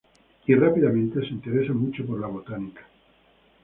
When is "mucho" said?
1.73-2.03